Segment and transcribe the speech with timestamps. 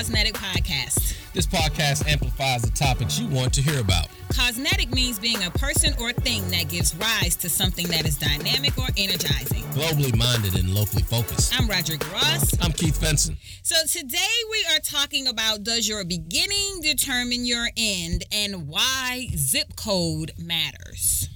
[0.00, 1.14] Cosmetic Podcast.
[1.34, 4.08] This podcast amplifies the topics you want to hear about.
[4.34, 8.78] Cosmetic means being a person or thing that gives rise to something that is dynamic
[8.78, 9.62] or energizing.
[9.74, 11.52] Globally minded and locally focused.
[11.54, 12.58] I'm Roderick Ross.
[12.62, 13.36] I'm Keith Benson.
[13.62, 14.16] So today
[14.50, 21.28] we are talking about does your beginning determine your end and why zip code matters.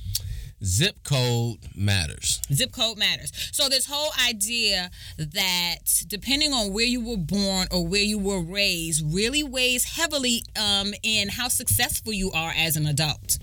[0.63, 2.41] Zip code matters.
[2.53, 3.33] Zip code matters.
[3.53, 8.41] So this whole idea that depending on where you were born or where you were
[8.41, 13.39] raised really weighs heavily um, in how successful you are as an adult.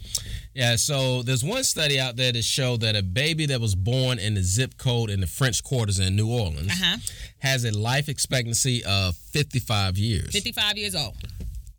[0.53, 4.19] Yeah, so there's one study out there that showed that a baby that was born
[4.19, 6.97] in the zip code in the French Quarters in New Orleans Uh-huh.
[7.39, 10.31] has a life expectancy of 55 years.
[10.31, 11.15] 55 years old.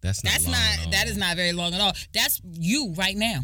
[0.00, 0.84] That's not That's long at all.
[0.86, 1.92] not that is not very long at all.
[2.14, 3.40] That's you right now.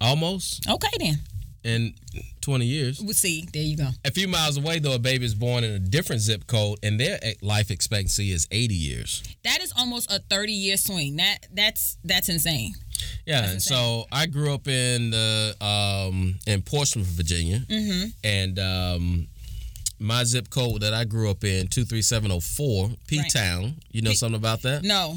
[0.00, 1.18] Almost Okay then.
[1.64, 1.94] in
[2.40, 3.00] 20 years.
[3.00, 3.46] We'll see.
[3.52, 3.88] There you go.
[4.04, 6.98] A few miles away, though, a baby is born in a different zip code, and
[6.98, 9.22] their life expectancy is 80 years.
[9.44, 11.16] That is almost a 30 year swing.
[11.16, 12.72] That that's that's insane.
[13.26, 18.08] Yeah, That's and so I grew up in the um, in Portsmouth, Virginia, Mm-hmm.
[18.24, 19.26] and um,
[20.00, 23.74] my zip code that I grew up in two three seven zero four P Town.
[23.92, 24.82] You know something about that?
[24.84, 25.16] No,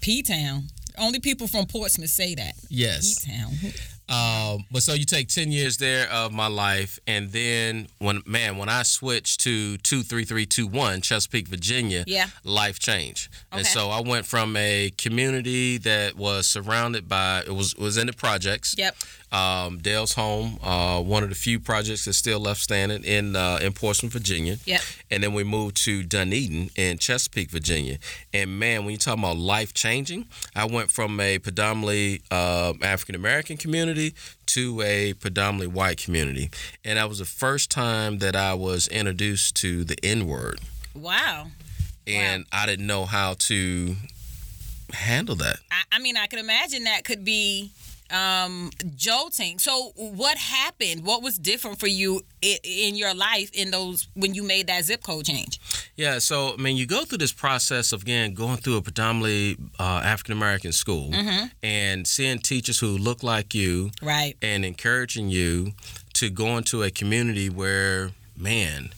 [0.00, 0.68] P Town.
[0.96, 2.54] Only people from Portsmouth say that.
[2.70, 3.18] Yes.
[3.24, 3.50] P Town.
[4.08, 8.58] Um, but so you take ten years there of my life, and then when man,
[8.58, 12.26] when I switched to two three three two one Chesapeake, Virginia, Yeah.
[12.44, 13.28] life changed.
[13.50, 18.06] And so I went from a community that was surrounded by it was was in
[18.06, 18.74] the projects.
[18.76, 18.94] Yep.
[19.34, 23.58] Um, Dale Homes, uh, one of the few projects that's still left standing in uh,
[23.60, 24.58] in Portsmouth, Virginia.
[24.64, 24.80] Yep.
[25.10, 27.98] And then we moved to Dunedin in Chesapeake, Virginia.
[28.32, 33.16] And man, when you talk about life changing, I went from a predominantly uh, African
[33.16, 34.14] American community
[34.46, 36.50] to a predominantly white community,
[36.84, 40.60] and that was the first time that I was introduced to the N word,
[40.94, 41.48] Wow.
[42.06, 43.96] and I didn't know how to
[44.92, 45.56] handle that.
[45.72, 47.70] I, I mean, I could imagine that could be
[48.10, 49.58] um jolting.
[49.58, 51.04] So what happened?
[51.04, 54.84] What was different for you in, in your life in those when you made that
[54.84, 55.60] zip code change?
[55.96, 59.56] Yeah, so I mean, you go through this process of again going through a predominantly
[59.78, 61.12] uh, African American school
[61.62, 64.36] and seeing teachers who look like you right.
[64.42, 65.72] and encouraging you
[66.14, 68.90] to go into a community where, man,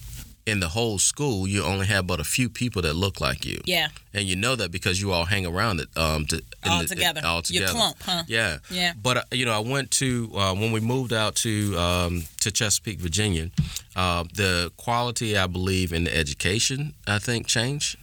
[0.46, 3.60] in the whole school, you only have but a few people that look like you,
[3.64, 6.88] yeah and you know that because you all hang around it um, to, all the-
[6.88, 7.72] together all your together.
[7.72, 8.58] clump huh Yeah.
[8.70, 8.92] Yeah.
[9.02, 12.50] But uh, you know, I went to uh, when we moved out to um, to
[12.50, 13.50] Chesapeake, Virginia.
[13.96, 17.96] Uh, the quality, I believe, in the education, I think, changed.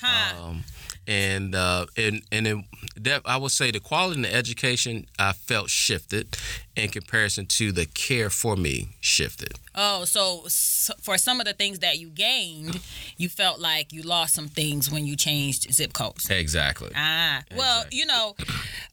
[0.00, 0.64] huh Um,
[1.06, 2.56] and uh, and and it,
[2.96, 6.36] that I would say the quality in the education I felt shifted
[6.76, 9.54] in comparison to the care for me shifted.
[9.74, 12.80] oh so, so for some of the things that you gained
[13.16, 16.90] you felt like you lost some things when you changed zip codes Exactly.
[16.94, 17.98] Ah, well, Exactly.
[17.98, 18.34] you know,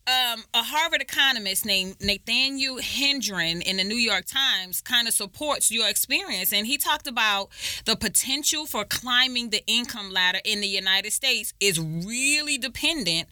[0.06, 5.72] um, a Harvard economist named Nathaniel Hendren in the New York Times kind of supports
[5.72, 6.52] your experience.
[6.52, 7.50] And he talked about
[7.86, 13.30] the potential for climbing the income ladder in the United States is really dependent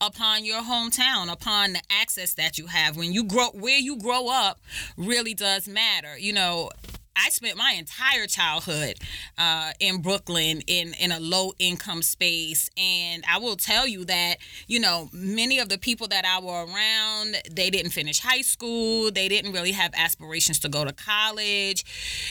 [0.00, 2.96] upon your hometown, upon the access that you have.
[2.96, 4.60] When you grow, where you grow up
[4.96, 6.16] really does matter.
[6.18, 6.70] You know,
[7.16, 8.98] I spent my entire childhood
[9.38, 14.36] uh, in Brooklyn in in a low income space, and I will tell you that
[14.66, 19.10] you know many of the people that I were around, they didn't finish high school,
[19.10, 21.84] they didn't really have aspirations to go to college,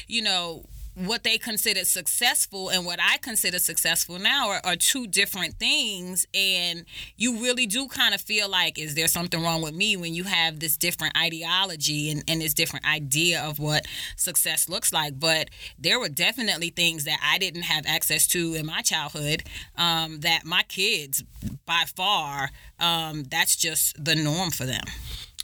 [0.08, 0.66] you know.
[0.96, 6.28] What they considered successful and what I consider successful now are, are two different things.
[6.34, 6.86] And
[7.18, 10.24] you really do kind of feel like, is there something wrong with me when you
[10.26, 15.20] have this different ideology and, and this different idea of what success looks like?
[15.20, 15.50] But
[15.80, 19.44] there were definitely things that I didn't have access to in my childhood
[19.78, 21.24] um, that my kids,
[21.66, 24.84] by far, um, that's just the norm for them.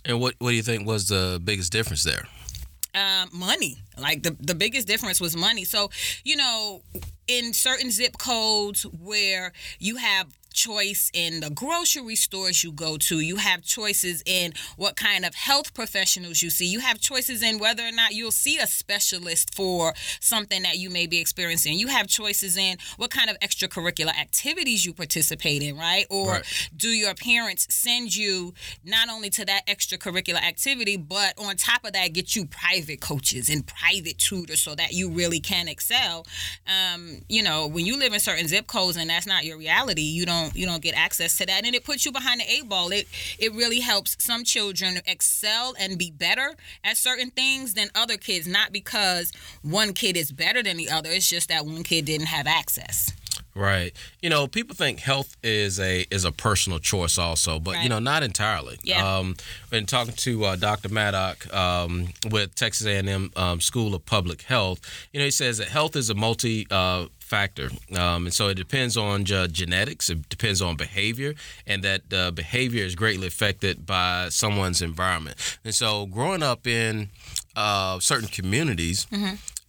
[0.06, 2.28] And what what do you think was the biggest difference there?
[2.95, 3.77] Um, money.
[3.97, 5.63] Like the the biggest difference was money.
[5.65, 5.89] So
[6.24, 6.83] you know,
[7.27, 10.27] in certain zip codes where you have
[10.59, 13.21] choice in the grocery stores you go to.
[13.21, 16.65] You have choices in what kind of health professionals you see.
[16.65, 20.89] You have choices in whether or not you'll see a specialist for something that you
[20.89, 21.79] may be experiencing.
[21.79, 26.06] You have choices in what kind of extracurricular activities you participate in, right?
[26.09, 26.69] Or Right.
[26.75, 28.53] do your parents send you
[28.83, 33.50] not only to that extracurricular activity, but on top of that, get you private coaches
[33.50, 36.25] and private tutors so that you really can excel?
[36.67, 40.01] Um, you know, when you live in certain zip codes and that's not your reality,
[40.01, 42.68] you don't you don't get access to that, and it puts you behind the eight
[42.68, 42.92] ball.
[42.92, 43.07] It
[43.38, 48.48] it really helps some children excel and be better at certain things than other kids,
[48.48, 49.31] not because
[49.62, 51.10] one kid is better than the other.
[51.10, 53.12] It's just that one kid didn't have access.
[53.59, 53.91] Right.
[54.21, 57.83] You know, people think health is a is a personal choice also, but Right.
[57.83, 58.79] you know, not entirely.
[58.83, 59.17] Yeah.
[59.17, 59.35] Um,
[59.69, 60.88] been talking to uh, Dr.
[60.89, 64.79] Maddock um, with Texas A&M um, School of Public Health.
[65.11, 68.56] You know, he says that health is a multi uh, factor, um, and so it
[68.56, 70.09] depends on uh, genetics.
[70.09, 71.33] It depends on behavior,
[71.67, 75.35] and that uh, behavior is greatly affected by someone's environment.
[75.65, 77.09] And so, growing up in
[77.57, 79.06] uh, certain communities,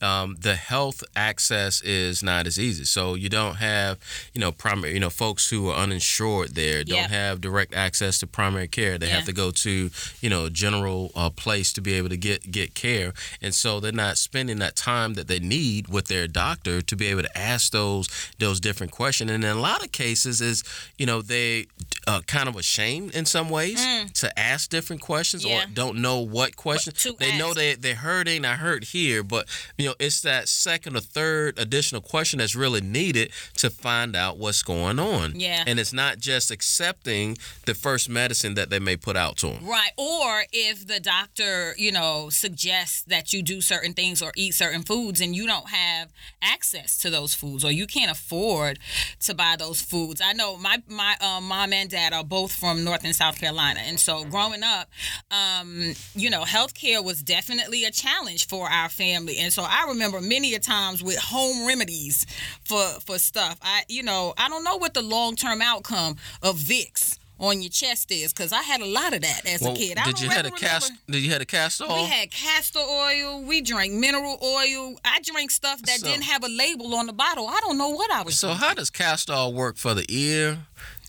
[0.03, 2.85] um, the health access is not as easy.
[2.85, 3.99] So you don't have,
[4.35, 7.11] you know, primary, you know, folks who are uninsured there don't Yep.
[7.11, 8.99] have direct access to primary care.
[8.99, 9.17] They Yeah.
[9.17, 12.51] have to go to, you know, a general uh, place to be able to get
[12.51, 13.13] get care,
[13.43, 17.07] and so they're not spending that time that they need with their doctor to be
[17.07, 18.09] able to ask those
[18.39, 19.31] those different questions.
[19.31, 20.65] And in a lot of cases, is
[20.99, 21.67] you know they
[22.07, 23.81] uh, kind of ashamed in some ways
[24.15, 25.49] to ask different questions Mm.
[25.51, 25.65] Yeah.
[25.65, 27.07] or don't know what questions.
[27.19, 27.57] They know ask.
[27.57, 28.45] they they're hurting.
[28.45, 29.47] I hurt here, but
[29.79, 34.39] you know it's that second or third additional question that's really needed to find out
[34.39, 35.39] what's going on.
[35.39, 35.65] Yeah.
[35.67, 39.67] and it's not just accepting the first medicine that they may put out to them.
[39.67, 39.91] Right.
[39.97, 44.83] Or if the doctor, you know, suggests that you do certain things or eat certain
[44.83, 48.79] foods and you don't have access to those foods or you can't afford
[49.21, 50.21] to buy those foods.
[50.25, 53.81] I know my my uh, mom and dad are both from North and South Carolina.
[53.81, 54.89] And so growing up,
[55.31, 59.39] um, you know, healthcare was definitely a challenge for our family.
[59.39, 62.27] And so I remember many a times with home remedies
[62.65, 63.59] for for stuff.
[63.63, 68.13] I you know, I don't know what the long-term outcome of Vicks on your chest
[68.13, 69.97] is because I had a lot of that as Well, a kid.
[69.97, 70.93] I did you had a cast?
[71.09, 72.03] Did you had a castor oil?
[72.03, 73.41] We had castor oil.
[73.43, 74.97] We drank mineral oil.
[75.05, 77.49] I drank stuff that So- didn't have a label on the bottle.
[77.49, 78.39] I don't know what I was.
[78.39, 80.59] so how does castor oil work for the ear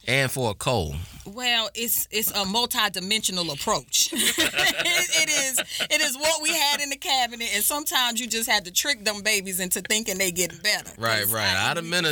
[0.07, 0.95] and for a cold?
[1.25, 4.09] Well, it's it's a multi-dimensional approach.
[4.11, 5.59] it, it is
[5.89, 9.03] it is what we had in the cabinet, and sometimes you just had to trick
[9.03, 10.91] them babies into thinking they getting better.
[10.97, 11.47] Right, right.
[11.47, 12.09] I- I'd have been a,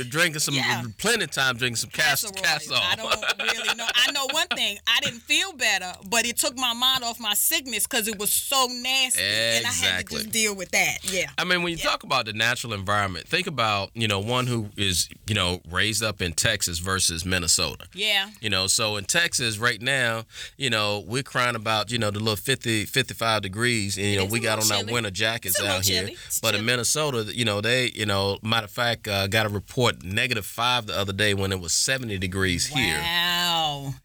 [0.00, 0.82] a- drinking some Yeah.
[0.98, 2.76] plenty of time drinking some castor oil.
[2.76, 2.80] oil.
[2.82, 3.86] I don't really know.
[3.94, 4.78] I know one thing.
[4.86, 8.32] I didn't feel better, but it took my mind off my sickness because it was
[8.32, 10.98] so nasty, and I had to just deal with that.
[11.02, 11.26] Yeah.
[11.38, 14.68] I mean, when you talk about the natural environment, think about you know one who
[14.76, 17.86] is you know raised up in Texas versus Minnesota.
[17.94, 18.30] Yeah.
[18.48, 20.24] You know, so in Texas right now,
[20.56, 23.98] you know, we're crying about, you know, the little 50, 55 degrees.
[23.98, 26.04] And, you know, we got on our winter jackets It's a little out here.
[26.04, 26.16] chilly.
[26.40, 26.64] But in.
[26.64, 30.86] Minnesota, you know, they, you know, matter of fact, uh, got a report negative five
[30.86, 32.96] the other day when it was 70 degrees here.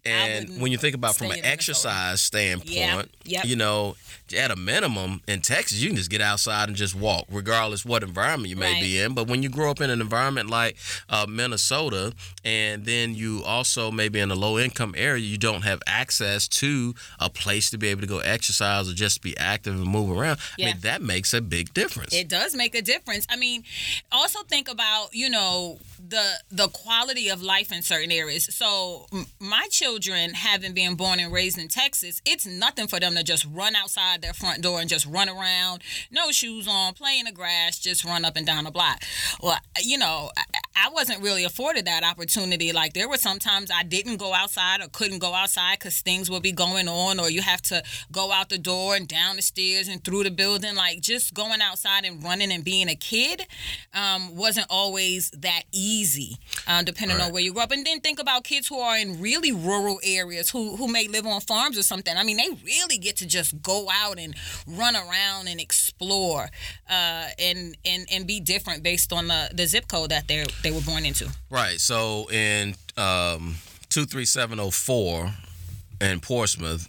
[0.05, 3.45] And when you think about from an exercise standpoint, Yeah, yep.
[3.45, 3.95] you know,
[4.37, 8.01] at a minimum in Texas, you can just get outside and just walk, regardless what
[8.03, 9.13] environment you may be in.
[9.13, 10.75] But when you grow up in an environment like
[11.09, 12.13] uh, Minnesota,
[12.43, 16.95] and then you also maybe in a low income area, you don't have access to
[17.19, 20.39] a place to be able to go exercise or just be active and move around.
[20.59, 22.13] I mean, that makes a big difference.
[22.13, 23.27] It does make a difference.
[23.29, 23.63] I mean,
[24.11, 25.77] also think about you know
[26.07, 28.53] the the quality of life in certain areas.
[28.55, 33.15] So m- my children, having been born and raised in Texas, it's nothing for them
[33.15, 35.81] to just run outside their front door and just run around,
[36.11, 39.01] no shoes on, play in the grass, just run up and down the block.
[39.41, 40.29] Well, you know,
[40.75, 42.71] I, wasn't really afforded that opportunity.
[42.71, 46.43] Like there were sometimes I didn't go outside or couldn't go outside because things would
[46.43, 49.87] be going on, or you have to go out the door and down the stairs
[49.87, 50.75] and through the building.
[50.75, 53.45] Like just going outside and running and being a kid
[53.93, 56.37] um, wasn't always that easy,
[56.67, 57.71] uh, depending on where you grew up.
[57.71, 61.25] And then think about kids who are in really rural areas who who may live
[61.25, 62.15] on farms or something.
[62.15, 64.35] I mean, they really get to just go out and
[64.67, 66.49] run around and explore,
[66.89, 70.71] uh, and and and be different based on the, the zip code that they they
[70.71, 71.29] were born into.
[71.49, 71.79] Right.
[71.79, 73.55] So in um,
[73.89, 75.31] 23704
[76.01, 76.87] in Portsmouth,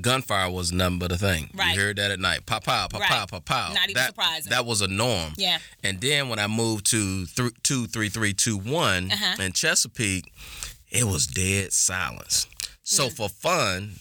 [0.00, 1.44] gunfire was nothing but a thing.
[1.46, 1.58] Mm-hmm.
[1.58, 1.74] Right.
[1.74, 2.46] You heard that at night.
[2.46, 3.02] Pow, pow, Right.
[3.02, 3.72] pow, pow, pow.
[3.72, 4.50] Not even that, surprising.
[4.50, 5.32] That was a norm.
[5.36, 5.58] Yeah.
[5.82, 9.42] And then when I moved to th- 23321 Uh-huh.
[9.42, 10.32] in Chesapeake,
[10.90, 12.46] it was dead silence.
[12.82, 13.12] So Mm.
[13.16, 13.92] for fun,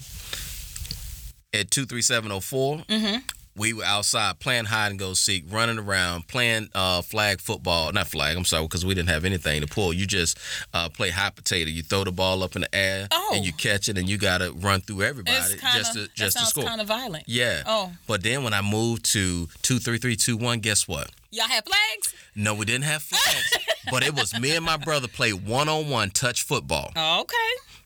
[1.53, 3.17] at 23704, Mm-hmm.
[3.55, 7.91] We were outside playing hide and go seek, running around, playing uh, flag football.
[7.91, 9.91] Not flag, I'm sorry, because we didn't have anything to pull.
[9.93, 10.37] You just
[10.73, 11.69] uh, play hot potato.
[11.69, 13.31] You throw the ball up in the air Oh.
[13.35, 16.07] and you catch it, and you got to run through everybody It's kind just to
[16.15, 16.63] just that to score.
[16.63, 17.25] kind of violent.
[17.27, 17.63] yeah.
[17.65, 17.91] Oh.
[18.07, 21.09] But then when I moved to 23321, guess what?
[21.31, 22.13] Y'all have flags?
[22.35, 23.65] No, we didn't have flags.
[23.91, 26.91] but it was me and my brother played one on one touch football.
[26.95, 27.35] Oh, okay.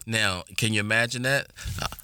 [0.05, 1.48] Now, can you imagine that?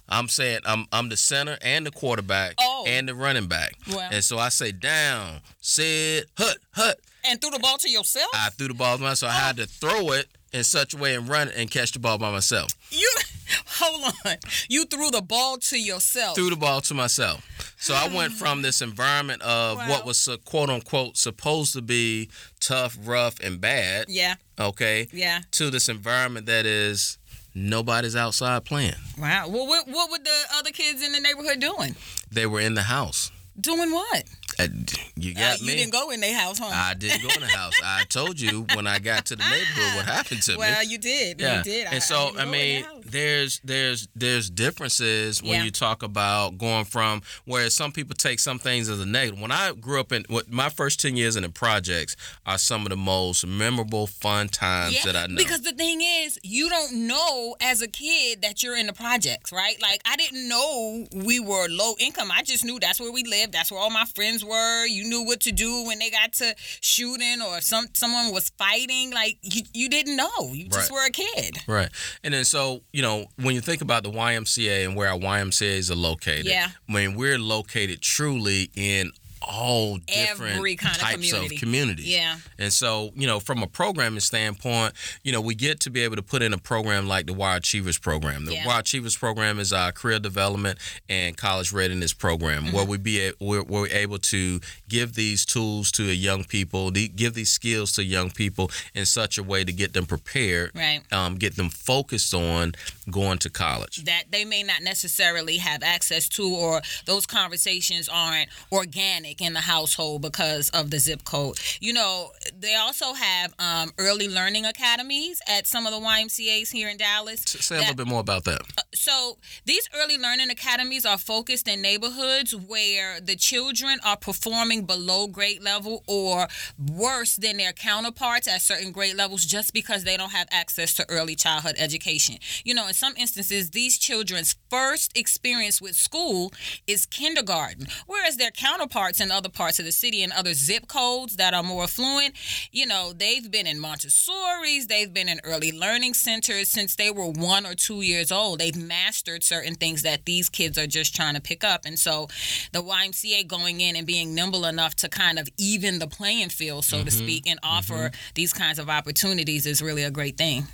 [0.07, 2.85] I'm saying I'm I'm the center and the quarterback Oh.
[2.87, 3.73] and the running back.
[3.87, 4.07] Well.
[4.11, 6.99] And so I say down, sit, hut, hut.
[7.25, 8.29] And threw the ball to yourself?
[8.33, 10.97] I threw the ball by myself, so I had to throw it in such a
[10.97, 12.71] way and run it and catch the ball by myself.
[12.91, 13.11] you
[13.81, 14.35] Hold on.
[14.67, 16.35] You threw the ball to yourself.
[16.35, 17.45] Threw the ball to myself.
[17.77, 19.89] So I went from this environment of Wow.
[19.89, 22.29] what was quote unquote supposed to be
[22.59, 24.05] tough, rough, and bad.
[24.09, 24.35] Yeah.
[24.59, 25.07] Okay.
[25.13, 25.41] Yeah.
[25.51, 27.17] To this environment that is
[27.53, 28.95] nobody's outside playing.
[29.17, 29.47] Wow.
[29.49, 31.95] Well, what what were the other kids in the neighborhood doing?
[32.31, 33.31] They were in the house.
[33.59, 34.23] Doing what?
[34.59, 34.67] Uh,
[35.15, 35.75] you Uh, got you me.
[35.75, 36.69] didn't go in their house, huh?
[36.71, 37.73] I didn't go in the house.
[37.83, 40.57] I told you when I got to the neighborhood what happened to me.
[40.57, 41.39] well, you did.
[41.39, 41.87] Yeah, You did.
[41.91, 45.63] and so didn't I, mean, there's there's there's differences when Yeah.
[45.63, 49.39] you talk about going from where some people take some things as a negative.
[49.39, 52.83] When I grew up in what my first ten years in the projects are some
[52.83, 55.35] of the most memorable, fun times that I know.
[55.37, 59.51] Because the thing is, you don't know as a kid that you're in the projects,
[59.51, 59.81] right?
[59.81, 62.29] Like I didn't know we were low income.
[62.31, 63.53] I just knew that's where we lived.
[63.53, 64.48] That's where all my friends were.
[64.85, 69.11] You knew what to do when they got to shooting or some someone was fighting.
[69.11, 70.51] Like you, you didn't know.
[70.53, 70.95] You just Right.
[70.95, 71.57] were a kid.
[71.67, 71.89] Right.
[72.23, 75.91] And then so, you know, when you think about the YMCA and where our YMCAs
[75.91, 76.69] are located, Yeah.
[76.87, 79.11] I mean, we're located truly in
[79.41, 81.55] all different Every kind of types community.
[81.55, 82.08] of communities.
[82.08, 82.36] Yeah.
[82.58, 84.93] And so, you know, from a programming standpoint,
[85.24, 87.55] you know, we get to be able to put in a program like the Y
[87.55, 88.46] Achievers program.
[88.46, 88.67] The Yeah.
[88.67, 90.77] Y Achievers program is our career development
[91.08, 92.75] and college readiness program, Mm-hmm.
[92.75, 97.34] where we be a, we're, we're able to give these tools to young people, give
[97.34, 101.01] these skills to young people in such a way to get them prepared, Right.
[101.13, 102.74] um, get them focused on
[103.10, 104.03] going to college.
[104.05, 109.62] that they may not necessarily have access to or those conversations aren't organic in the
[109.62, 115.41] household because of the zip code you know they also have um, early learning academies
[115.48, 118.62] at some of the ymcas here in dallas Say a little bit more about that.
[118.93, 125.27] so these early learning academies are focused in neighborhoods where the children are performing below
[125.27, 126.48] grade level or
[126.91, 131.05] worse than their counterparts at certain grade levels just because they don't have access to
[131.09, 132.38] early childhood education.
[132.63, 136.51] You know, in some instances, these children's first experience with school
[136.88, 141.35] is kindergarten, whereas their counterparts in other parts of the city and other zip codes
[141.38, 142.35] that are more affluent,
[142.71, 147.27] you know, they've been in Montessori's, they've been in early learning centers since they were
[147.27, 148.59] one or two years old.
[148.59, 151.85] They've mastered certain things that these kids are just trying to pick up.
[151.85, 152.27] And so
[152.71, 156.85] the YMCA going in and being nimble enough to kind of even the playing field,
[156.85, 157.25] so to mm-hmm.
[157.25, 157.77] speak, and mm-hmm.
[157.77, 160.67] offer these kinds of opportunities is really a great thing.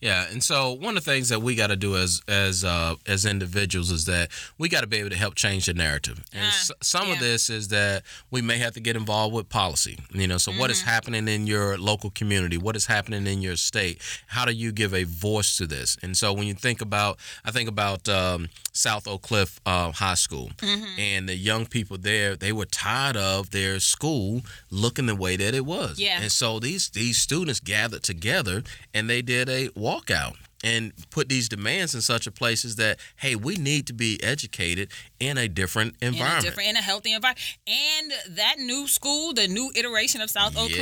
[0.00, 2.96] Yeah, and so one of the things that we got to do as as uh,
[3.06, 6.24] as individuals is that we got to be able to help change the narrative.
[6.32, 7.91] And ah, s- some of this is that
[8.30, 9.98] we may have to get involved with policy.
[10.12, 12.56] You know, so what is happening in your local community?
[12.56, 14.00] What is happening in your state?
[14.28, 15.96] How do you give a voice to this?
[16.02, 20.14] And so when you think about, I think about um, South Oak Cliff uh, High
[20.14, 20.50] School
[20.98, 22.36] and the young people there.
[22.36, 25.98] They were tired of their school looking the way that it was.
[25.98, 26.20] Yeah.
[26.20, 28.62] And so these these students gathered together
[28.94, 32.98] and they did a walkout and put these demands in such a place is that
[33.16, 34.90] hey we need to be educated
[35.20, 39.32] in a different In a environment different, in a healthy environment, and that new school,
[39.32, 40.78] the new iteration of South Oak Yes.